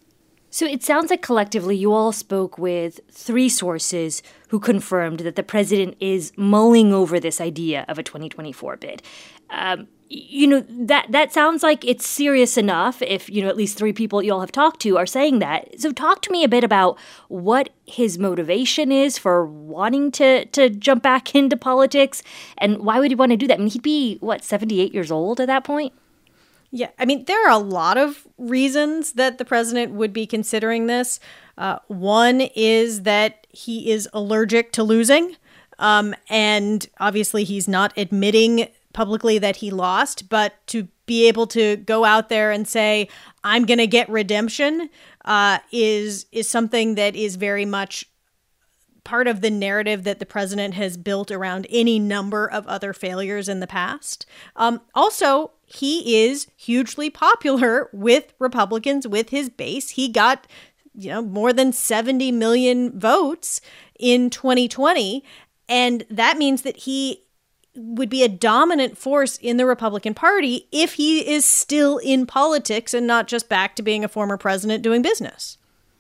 So 0.50 0.68
it 0.68 0.84
sounds 0.84 1.10
like 1.10 1.24
collectively 1.24 1.76
you 1.76 1.92
all 1.92 2.12
spoke 2.12 2.60
with 2.60 3.00
three 3.10 3.50
sources 3.50 4.22
who 4.50 4.60
confirmed 4.60 5.22
that 5.22 5.36
the 5.36 5.42
president 5.42 5.98
is 6.00 6.32
mulling 6.38 6.94
over 6.94 7.20
this 7.20 7.42
idea 7.42 7.86
of 7.88 7.98
a 7.98 8.04
2024 8.04 8.78
bid. 8.78 9.02
Um, 9.50 9.88
you 10.10 10.46
know 10.46 10.64
that 10.70 11.08
that 11.10 11.34
sounds 11.34 11.64
like 11.64 11.84
it's 11.84 12.06
serious 12.06 12.56
enough 12.56 13.02
if 13.02 13.32
you 13.32 13.42
know 13.42 13.50
at 13.50 13.58
least 13.58 13.80
three 13.80 13.94
people 13.94 14.22
you 14.22 14.32
all 14.32 14.42
have 14.42 14.52
talked 14.52 14.80
to 14.82 14.96
are 14.96 15.08
saying 15.08 15.40
that 15.40 15.80
so 15.80 15.92
talk 15.92 16.22
to 16.22 16.32
me 16.32 16.44
a 16.44 16.48
bit 16.48 16.64
about 16.64 17.00
what 17.30 17.72
his 17.88 18.20
motivation 18.20 18.92
is 18.92 19.18
for 19.18 19.44
wanting 19.48 20.12
to 20.12 20.46
to 20.46 20.70
jump 20.70 21.02
back 21.02 21.34
into 21.40 21.58
politics 21.58 22.22
and 22.60 22.78
why 22.80 23.00
would 23.00 23.10
he 23.10 23.16
want 23.16 23.32
to 23.32 23.38
do 23.38 23.48
that 23.48 23.56
i 23.56 23.58
mean 23.58 23.70
he'd 23.70 23.82
be 23.82 24.18
what 24.20 24.44
78 24.44 24.94
years 24.94 25.10
old 25.10 25.40
at 25.40 25.48
that 25.48 25.64
point 25.64 25.94
yeah, 26.76 26.90
I 26.98 27.06
mean, 27.06 27.26
there 27.26 27.48
are 27.48 27.52
a 27.52 27.60
lot 27.60 28.00
of 28.00 28.28
reasons 28.40 29.14
that 29.14 29.38
the 29.38 29.46
president 29.46 29.94
would 29.94 30.12
be 30.12 30.26
considering 30.26 30.88
this. 30.88 31.20
Uh, 31.56 31.78
one 31.86 32.42
is 32.56 33.04
that 33.04 33.46
he 33.52 33.92
is 33.92 34.10
allergic 34.12 34.72
to 34.72 34.84
losing. 34.84 35.36
Um, 35.78 36.16
and 36.30 36.88
obviously, 37.00 37.44
he's 37.44 37.68
not 37.68 37.94
admitting 37.96 38.70
publicly 38.92 39.38
that 39.38 39.58
he 39.58 39.70
lost, 39.70 40.30
but 40.30 40.66
to 40.68 40.88
be 41.06 41.28
able 41.28 41.46
to 41.48 41.78
go 41.78 42.06
out 42.06 42.30
there 42.30 42.50
and 42.50 42.68
say, 42.68 43.08
I'm 43.44 43.68
going 43.68 43.78
to 43.78 43.86
get 43.86 44.10
redemption 44.10 44.90
uh, 45.26 45.60
is, 45.72 46.26
is 46.32 46.50
something 46.50 46.96
that 46.96 47.16
is 47.16 47.36
very 47.36 47.66
much 47.66 48.06
part 49.04 49.28
of 49.28 49.42
the 49.42 49.52
narrative 49.52 50.06
that 50.06 50.18
the 50.18 50.26
president 50.26 50.74
has 50.74 50.98
built 50.98 51.30
around 51.30 51.68
any 51.70 52.00
number 52.00 52.50
of 52.50 52.66
other 52.68 52.94
failures 52.94 53.48
in 53.48 53.60
the 53.60 53.68
past. 53.68 54.26
Um, 54.56 54.82
also, 54.96 55.52
he 55.74 56.26
is 56.26 56.48
hugely 56.56 57.10
popular 57.10 57.90
with 57.92 58.34
Republicans, 58.40 59.08
with 59.08 59.30
his 59.30 59.50
base. 59.50 59.92
He 59.92 60.08
got, 60.08 60.48
you 60.94 61.10
know, 61.10 61.22
more 61.22 61.52
than 61.52 61.74
70 61.74 62.32
million 62.32 63.00
votes 63.00 63.60
in 64.00 64.30
2020. 64.30 65.24
And 65.68 66.06
that 66.10 66.38
means 66.38 66.62
that 66.62 66.78
he 66.78 67.24
would 67.76 68.10
be 68.10 68.24
a 68.24 68.30
dominant 68.30 68.98
force 68.98 69.38
in 69.38 69.58
the 69.58 69.66
Republican 69.66 70.14
Party 70.14 70.68
if 70.72 70.94
he 70.94 71.28
is 71.28 71.44
still 71.44 71.98
in 71.98 72.28
politics 72.28 72.94
and 72.94 73.08
not 73.08 73.28
just 73.28 73.50
back 73.50 73.76
to 73.76 73.82
being 73.82 74.04
a 74.04 74.08
former 74.08 74.38
president 74.38 74.84
doing 74.84 75.02
business. 75.02 75.58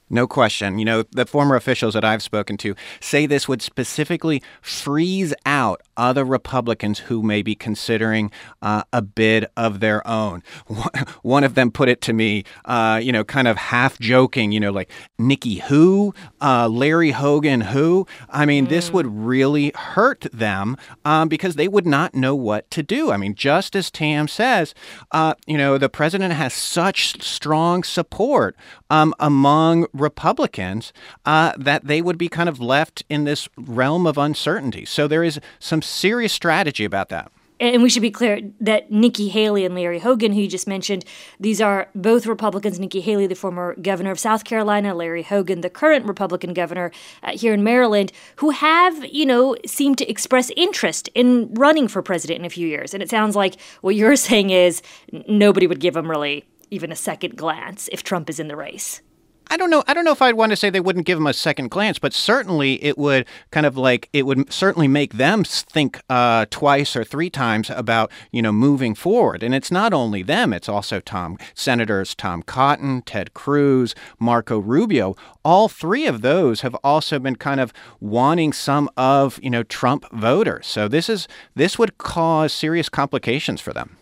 No 0.09 0.27
question. 0.27 0.77
You 0.77 0.85
know, 0.85 1.03
the 1.11 1.25
former 1.25 1.55
officials 1.55 1.95
that 1.95 2.05
I've 2.05 2.21
spoken 2.21 2.57
to 2.57 2.75
say 2.99 3.25
this 3.25 3.47
would 3.47 3.63
specifically 3.63 4.43
freeze 4.61 5.33
out 5.45 5.81
other 5.97 6.23
Republicans 6.23 6.99
who 6.99 7.21
may 7.21 7.41
be 7.41 7.55
considering 7.55 8.31
uh, 8.61 8.83
a 8.91 9.01
bid 9.01 9.45
of 9.55 9.79
their 9.79 10.05
own. 10.07 10.43
One 11.21 11.43
of 11.43 11.55
them 11.55 11.71
put 11.71 11.89
it 11.89 12.01
to 12.01 12.13
me, 12.13 12.43
uh, 12.65 12.99
you 13.01 13.11
know, 13.11 13.23
kind 13.23 13.47
of 13.47 13.57
half 13.57 13.99
joking, 13.99 14.51
you 14.51 14.59
know, 14.59 14.71
like 14.71 14.89
Nikki 15.17 15.55
who, 15.55 16.13
uh, 16.41 16.67
Larry 16.67 17.11
Hogan 17.11 17.61
who. 17.61 18.07
I 18.29 18.45
mean, 18.45 18.65
mm. 18.65 18.69
this 18.69 18.91
would 18.91 19.07
really 19.07 19.71
hurt 19.75 20.25
them 20.33 20.77
um, 21.05 21.29
because 21.29 21.55
they 21.55 21.67
would 21.67 21.85
not 21.85 22.15
know 22.15 22.35
what 22.35 22.69
to 22.71 22.83
do. 22.83 23.11
I 23.11 23.17
mean, 23.17 23.35
just 23.35 23.75
as 23.75 23.91
Tam 23.91 24.27
says, 24.27 24.73
uh, 25.11 25.35
you 25.45 25.57
know, 25.57 25.77
the 25.77 25.89
president 25.89 26.33
has 26.33 26.53
such 26.53 27.21
strong 27.21 27.83
support 27.83 28.55
um, 28.89 29.13
among 29.19 29.87
Republicans 29.93 30.93
uh, 31.25 31.53
that 31.57 31.85
they 31.85 32.01
would 32.01 32.17
be 32.17 32.29
kind 32.29 32.49
of 32.49 32.59
left 32.59 33.03
in 33.09 33.23
this 33.23 33.47
realm 33.57 34.07
of 34.07 34.17
uncertainty. 34.17 34.85
So 34.85 35.07
there 35.07 35.23
is 35.23 35.39
some 35.59 35.81
serious 35.83 36.33
strategy 36.33 36.85
about 36.85 37.09
that. 37.09 37.31
And 37.59 37.81
we 37.81 37.89
should 37.89 38.01
be 38.01 38.11
clear 38.11 38.41
that 38.59 38.91
Nikki 38.91 39.29
Haley 39.29 39.63
and 39.63 39.73
Larry 39.73 39.99
Hogan, 39.99 40.33
who 40.33 40.41
you 40.41 40.47
just 40.49 40.67
mentioned, 40.67 41.05
these 41.39 41.61
are 41.61 41.87
both 41.95 42.25
Republicans. 42.25 42.79
Nikki 42.79 42.99
Haley, 42.99 43.25
the 43.25 43.35
former 43.35 43.75
governor 43.75 44.11
of 44.11 44.19
South 44.19 44.43
Carolina, 44.43 44.93
Larry 44.93 45.23
Hogan, 45.23 45.61
the 45.61 45.69
current 45.69 46.05
Republican 46.05 46.53
governor 46.53 46.91
uh, 47.21 47.37
here 47.37 47.53
in 47.53 47.63
Maryland, 47.63 48.11
who 48.37 48.49
have, 48.49 49.05
you 49.05 49.25
know, 49.25 49.55
seemed 49.65 49.97
to 49.99 50.09
express 50.09 50.51
interest 50.57 51.09
in 51.15 51.53
running 51.53 51.87
for 51.87 52.01
president 52.01 52.39
in 52.39 52.45
a 52.45 52.49
few 52.49 52.67
years. 52.67 52.93
And 52.93 53.01
it 53.01 53.09
sounds 53.09 53.35
like 53.35 53.59
what 53.81 53.95
you're 53.95 54.15
saying 54.17 54.49
is 54.49 54.81
nobody 55.29 55.67
would 55.67 55.79
give 55.79 55.93
them 55.93 56.09
really 56.09 56.45
even 56.69 56.91
a 56.91 56.95
second 56.95 57.37
glance 57.37 57.87
if 57.91 58.03
Trump 58.03 58.29
is 58.29 58.39
in 58.39 58.47
the 58.47 58.55
race. 58.55 59.01
I 59.49 59.57
don't 59.57 59.69
know. 59.69 59.83
I 59.87 59.93
don't 59.93 60.05
know 60.05 60.11
if 60.11 60.21
I'd 60.21 60.35
want 60.35 60.51
to 60.51 60.55
say 60.55 60.69
they 60.69 60.79
wouldn't 60.79 61.05
give 61.05 61.17
him 61.17 61.27
a 61.27 61.33
second 61.33 61.69
glance, 61.69 61.99
but 61.99 62.13
certainly 62.13 62.83
it 62.83 62.97
would 62.97 63.25
kind 63.51 63.65
of 63.65 63.77
like 63.77 64.09
it 64.13 64.25
would 64.25 64.51
certainly 64.51 64.87
make 64.87 65.13
them 65.13 65.43
think 65.43 66.01
uh, 66.09 66.45
twice 66.49 66.95
or 66.95 67.03
three 67.03 67.29
times 67.29 67.69
about 67.69 68.11
you 68.31 68.41
know 68.41 68.51
moving 68.51 68.95
forward. 68.95 69.43
And 69.43 69.53
it's 69.53 69.71
not 69.71 69.93
only 69.93 70.23
them; 70.23 70.53
it's 70.53 70.69
also 70.69 70.99
Tom 70.99 71.37
Senators 71.53 72.15
Tom 72.15 72.41
Cotton, 72.43 73.01
Ted 73.03 73.33
Cruz, 73.33 73.95
Marco 74.19 74.59
Rubio. 74.59 75.15
All 75.45 75.67
three 75.67 76.07
of 76.07 76.21
those 76.21 76.61
have 76.61 76.75
also 76.83 77.19
been 77.19 77.35
kind 77.35 77.59
of 77.59 77.73
wanting 77.99 78.53
some 78.53 78.89
of 78.97 79.39
you 79.43 79.49
know 79.49 79.63
Trump 79.63 80.05
voters. 80.11 80.67
So 80.67 80.87
this 80.87 81.09
is 81.09 81.27
this 81.55 81.77
would 81.77 81.97
cause 81.97 82.53
serious 82.53 82.89
complications 82.89 83.61
for 83.61 83.73
them. 83.73 83.97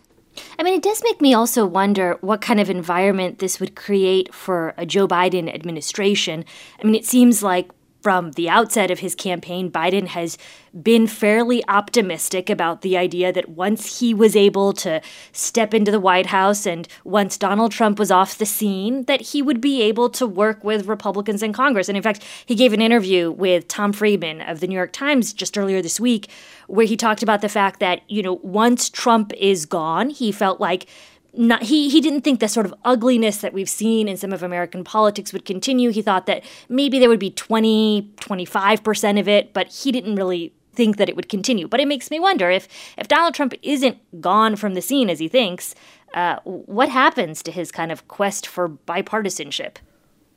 I 0.58 0.62
mean, 0.62 0.74
it 0.74 0.82
does 0.82 1.02
make 1.04 1.20
me 1.20 1.34
also 1.34 1.66
wonder 1.66 2.18
what 2.20 2.40
kind 2.40 2.60
of 2.60 2.70
environment 2.70 3.38
this 3.38 3.60
would 3.60 3.74
create 3.76 4.34
for 4.34 4.74
a 4.76 4.86
Joe 4.86 5.08
Biden 5.08 5.52
administration. 5.52 6.44
I 6.80 6.84
mean, 6.84 6.94
it 6.94 7.06
seems 7.06 7.42
like 7.42 7.70
from 8.02 8.32
the 8.32 8.48
outset 8.48 8.90
of 8.90 8.98
his 8.98 9.14
campaign, 9.14 9.70
Biden 9.70 10.08
has 10.08 10.36
been 10.82 11.06
fairly 11.06 11.62
optimistic 11.68 12.50
about 12.50 12.82
the 12.82 12.96
idea 12.96 13.32
that 13.32 13.50
once 13.50 14.00
he 14.00 14.12
was 14.12 14.34
able 14.34 14.72
to 14.72 15.00
step 15.32 15.72
into 15.72 15.90
the 15.90 16.00
White 16.00 16.26
House 16.26 16.66
and 16.66 16.88
once 17.04 17.36
Donald 17.36 17.72
Trump 17.72 17.98
was 17.98 18.10
off 18.10 18.38
the 18.38 18.46
scene, 18.46 19.04
that 19.04 19.20
he 19.20 19.42
would 19.42 19.60
be 19.60 19.82
able 19.82 20.08
to 20.10 20.26
work 20.26 20.64
with 20.64 20.86
Republicans 20.86 21.42
in 21.42 21.52
Congress. 21.52 21.88
And 21.88 21.96
in 21.96 22.02
fact, 22.02 22.24
he 22.46 22.54
gave 22.54 22.72
an 22.72 22.80
interview 22.80 23.30
with 23.30 23.68
Tom 23.68 23.92
Friedman 23.92 24.40
of 24.40 24.60
the 24.60 24.66
New 24.66 24.74
York 24.76 24.92
Times 24.92 25.32
just 25.32 25.56
earlier 25.56 25.80
this 25.80 26.00
week 26.00 26.28
where 26.66 26.86
he 26.86 26.96
talked 26.96 27.22
about 27.22 27.42
the 27.42 27.48
fact 27.48 27.80
that, 27.80 28.00
you 28.08 28.22
know, 28.22 28.40
once 28.42 28.88
Trump 28.88 29.32
is 29.34 29.66
gone, 29.66 30.08
he 30.10 30.32
felt 30.32 30.58
like 30.58 30.86
not 31.34 31.64
he 31.64 31.88
he 31.88 32.00
didn't 32.00 32.22
think 32.22 32.40
the 32.40 32.48
sort 32.48 32.66
of 32.66 32.74
ugliness 32.84 33.38
that 33.38 33.52
we've 33.52 33.68
seen 33.68 34.08
in 34.08 34.16
some 34.16 34.32
of 34.32 34.42
American 34.42 34.84
politics 34.84 35.32
would 35.32 35.44
continue. 35.44 35.90
He 35.90 36.02
thought 36.02 36.26
that 36.26 36.44
maybe 36.68 36.98
there 36.98 37.08
would 37.08 37.18
be 37.18 37.30
20, 37.30 38.12
25% 38.16 39.20
of 39.20 39.28
it, 39.28 39.52
but 39.52 39.68
he 39.68 39.92
didn't 39.92 40.16
really 40.16 40.52
think 40.74 40.96
that 40.96 41.08
it 41.08 41.16
would 41.16 41.28
continue. 41.28 41.68
But 41.68 41.80
it 41.80 41.88
makes 41.88 42.10
me 42.10 42.20
wonder 42.20 42.50
if 42.50 42.68
if 42.98 43.08
Donald 43.08 43.34
Trump 43.34 43.54
isn't 43.62 43.98
gone 44.20 44.56
from 44.56 44.74
the 44.74 44.82
scene 44.82 45.08
as 45.08 45.18
he 45.18 45.28
thinks, 45.28 45.74
uh, 46.14 46.36
what 46.44 46.88
happens 46.90 47.42
to 47.42 47.52
his 47.52 47.72
kind 47.72 47.90
of 47.90 48.08
quest 48.08 48.46
for 48.46 48.68
bipartisanship? 48.68 49.76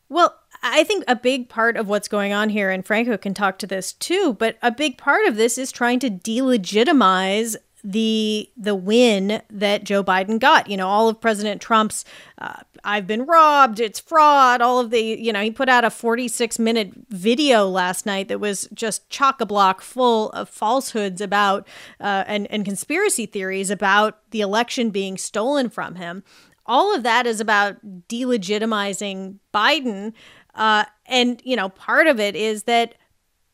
Well, 0.07 0.39
I 0.61 0.83
think 0.83 1.03
a 1.07 1.15
big 1.15 1.49
part 1.49 1.77
of 1.77 1.87
what's 1.87 2.07
going 2.07 2.31
on 2.31 2.49
here, 2.49 2.69
and 2.69 2.85
Franco 2.85 3.17
can 3.17 3.33
talk 3.33 3.57
to 3.59 3.67
this 3.67 3.91
too, 3.93 4.33
but 4.33 4.57
a 4.61 4.71
big 4.71 4.97
part 4.97 5.25
of 5.27 5.35
this 5.35 5.57
is 5.57 5.71
trying 5.71 5.99
to 5.99 6.09
delegitimize 6.09 7.55
the 7.85 8.49
the 8.57 8.73
win 8.73 9.41
that 9.51 9.83
Joe 9.83 10.03
Biden 10.03 10.39
got. 10.39 10.67
You 10.67 10.75
know, 10.75 10.87
all 10.87 11.07
of 11.07 11.21
President 11.21 11.61
Trump's 11.61 12.03
uh, 12.39 12.61
"I've 12.83 13.05
been 13.05 13.25
robbed," 13.25 13.79
it's 13.79 13.99
fraud. 13.99 14.59
All 14.59 14.79
of 14.79 14.89
the 14.89 14.99
you 14.99 15.31
know, 15.31 15.41
he 15.41 15.51
put 15.51 15.69
out 15.69 15.85
a 15.85 15.91
46 15.91 16.57
minute 16.57 16.91
video 17.09 17.67
last 17.67 18.05
night 18.05 18.27
that 18.27 18.39
was 18.39 18.67
just 18.73 19.07
chock 19.09 19.39
a 19.39 19.45
block 19.45 19.81
full 19.81 20.31
of 20.31 20.49
falsehoods 20.49 21.21
about 21.21 21.67
uh, 21.99 22.23
and 22.25 22.47
and 22.51 22.65
conspiracy 22.65 23.27
theories 23.27 23.69
about 23.69 24.19
the 24.31 24.41
election 24.41 24.89
being 24.89 25.15
stolen 25.15 25.69
from 25.69 25.95
him. 25.95 26.23
All 26.65 26.95
of 26.95 27.03
that 27.03 27.27
is 27.27 27.39
about 27.39 27.77
delegitimizing 28.07 29.37
Biden. 29.53 30.13
Uh, 30.55 30.85
and, 31.05 31.41
you 31.43 31.55
know, 31.55 31.69
part 31.69 32.07
of 32.07 32.19
it 32.19 32.35
is 32.35 32.63
that 32.63 32.95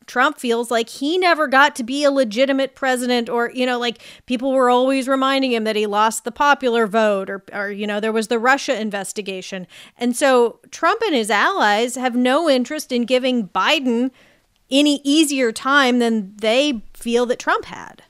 Trump 0.06 0.38
feels 0.38 0.70
like 0.70 0.88
he 0.88 1.18
never 1.18 1.46
got 1.46 1.74
to 1.76 1.82
be 1.82 2.04
a 2.04 2.10
legitimate 2.10 2.74
president, 2.74 3.28
or, 3.28 3.50
you 3.54 3.66
know, 3.66 3.78
like 3.78 4.02
people 4.26 4.52
were 4.52 4.70
always 4.70 5.08
reminding 5.08 5.52
him 5.52 5.64
that 5.64 5.76
he 5.76 5.86
lost 5.86 6.24
the 6.24 6.32
popular 6.32 6.86
vote, 6.86 7.30
or, 7.30 7.44
or, 7.52 7.70
you 7.70 7.86
know, 7.86 8.00
there 8.00 8.12
was 8.12 8.28
the 8.28 8.38
Russia 8.38 8.80
investigation. 8.80 9.66
And 9.96 10.16
so 10.16 10.60
Trump 10.70 11.02
and 11.02 11.14
his 11.14 11.30
allies 11.30 11.94
have 11.96 12.16
no 12.16 12.48
interest 12.48 12.92
in 12.92 13.04
giving 13.04 13.48
Biden 13.48 14.10
any 14.70 15.00
easier 15.04 15.52
time 15.52 15.98
than 15.98 16.34
they 16.36 16.82
feel 16.94 17.26
that 17.26 17.38
Trump 17.38 17.66
had. 17.66 18.02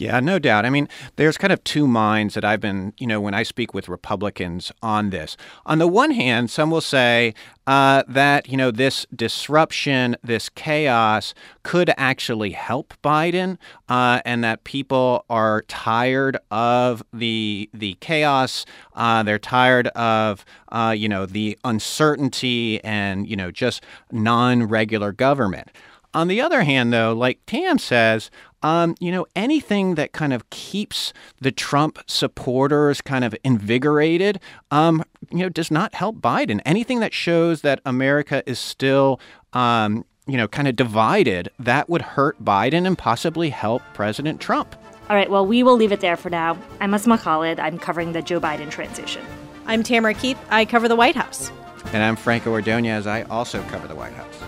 Yeah, 0.00 0.18
no 0.18 0.38
doubt. 0.38 0.64
I 0.64 0.70
mean, 0.70 0.88
there's 1.16 1.36
kind 1.36 1.52
of 1.52 1.62
two 1.62 1.86
minds 1.86 2.32
that 2.32 2.42
I've 2.42 2.60
been, 2.60 2.94
you 2.96 3.06
know, 3.06 3.20
when 3.20 3.34
I 3.34 3.42
speak 3.42 3.74
with 3.74 3.86
Republicans 3.86 4.72
on 4.82 5.10
this. 5.10 5.36
On 5.66 5.78
the 5.78 5.86
one 5.86 6.12
hand, 6.12 6.50
some 6.50 6.70
will 6.70 6.80
say 6.80 7.34
uh, 7.66 8.04
that, 8.08 8.48
you 8.48 8.56
know, 8.56 8.70
this 8.70 9.06
disruption, 9.14 10.16
this 10.24 10.48
chaos 10.48 11.34
could 11.64 11.92
actually 11.98 12.52
help 12.52 12.94
Biden 13.04 13.58
uh, 13.90 14.22
and 14.24 14.42
that 14.42 14.64
people 14.64 15.26
are 15.28 15.64
tired 15.68 16.38
of 16.50 17.02
the, 17.12 17.68
the 17.74 17.98
chaos. 18.00 18.64
Uh, 18.94 19.22
they're 19.22 19.38
tired 19.38 19.88
of, 19.88 20.46
uh, 20.70 20.94
you 20.96 21.10
know, 21.10 21.26
the 21.26 21.58
uncertainty 21.62 22.82
and, 22.82 23.28
you 23.28 23.36
know, 23.36 23.50
just 23.50 23.84
non 24.10 24.62
regular 24.62 25.12
government. 25.12 25.68
On 26.12 26.26
the 26.26 26.40
other 26.40 26.64
hand, 26.64 26.92
though, 26.92 27.12
like 27.12 27.38
Tam 27.46 27.78
says, 27.78 28.32
um, 28.62 28.94
you 29.00 29.10
know, 29.10 29.26
anything 29.34 29.94
that 29.94 30.12
kind 30.12 30.32
of 30.32 30.48
keeps 30.50 31.12
the 31.40 31.50
Trump 31.50 31.98
supporters 32.06 33.00
kind 33.00 33.24
of 33.24 33.34
invigorated, 33.44 34.40
um, 34.70 35.02
you 35.30 35.38
know, 35.38 35.48
does 35.48 35.70
not 35.70 35.94
help 35.94 36.16
Biden. 36.16 36.60
Anything 36.64 37.00
that 37.00 37.14
shows 37.14 37.62
that 37.62 37.80
America 37.84 38.42
is 38.46 38.58
still, 38.58 39.20
um, 39.52 40.04
you 40.26 40.36
know, 40.36 40.46
kind 40.48 40.68
of 40.68 40.76
divided, 40.76 41.48
that 41.58 41.88
would 41.88 42.02
hurt 42.02 42.42
Biden 42.44 42.86
and 42.86 42.96
possibly 42.96 43.50
help 43.50 43.82
President 43.94 44.40
Trump. 44.40 44.76
All 45.08 45.16
right, 45.16 45.30
well, 45.30 45.44
we 45.44 45.62
will 45.62 45.76
leave 45.76 45.90
it 45.90 46.00
there 46.00 46.16
for 46.16 46.30
now. 46.30 46.56
I'm 46.80 46.94
Asma 46.94 47.18
Khalid. 47.18 47.58
I'm 47.58 47.78
covering 47.78 48.12
the 48.12 48.22
Joe 48.22 48.40
Biden 48.40 48.70
transition. 48.70 49.24
I'm 49.66 49.82
Tamara 49.82 50.14
Keith. 50.14 50.38
I 50.50 50.64
cover 50.64 50.86
the 50.86 50.96
White 50.96 51.16
House. 51.16 51.50
And 51.86 52.02
I'm 52.02 52.14
Franco 52.14 52.54
Ordoñez. 52.54 53.06
I 53.06 53.22
also 53.22 53.62
cover 53.64 53.88
the 53.88 53.94
White 53.94 54.12
House. 54.12 54.40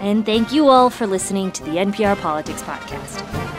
And 0.00 0.24
thank 0.24 0.52
you 0.52 0.68
all 0.68 0.90
for 0.90 1.06
listening 1.06 1.52
to 1.52 1.64
the 1.64 1.72
NPR 1.72 2.16
Politics 2.20 2.62
Podcast. 2.62 3.57